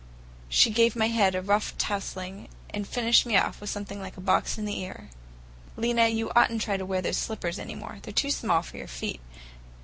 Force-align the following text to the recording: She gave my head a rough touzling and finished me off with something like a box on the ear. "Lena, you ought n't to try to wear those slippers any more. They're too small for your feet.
She 0.49 0.71
gave 0.71 0.95
my 0.95 1.09
head 1.09 1.35
a 1.35 1.43
rough 1.43 1.77
touzling 1.77 2.49
and 2.71 2.87
finished 2.87 3.23
me 3.23 3.37
off 3.37 3.61
with 3.61 3.69
something 3.69 4.01
like 4.01 4.17
a 4.17 4.19
box 4.19 4.57
on 4.57 4.65
the 4.65 4.79
ear. 4.79 5.11
"Lena, 5.77 6.07
you 6.07 6.31
ought 6.35 6.51
n't 6.51 6.59
to 6.59 6.65
try 6.65 6.75
to 6.77 6.85
wear 6.87 7.03
those 7.03 7.17
slippers 7.17 7.59
any 7.59 7.75
more. 7.75 7.99
They're 8.01 8.11
too 8.11 8.31
small 8.31 8.63
for 8.63 8.77
your 8.77 8.87
feet. 8.87 9.21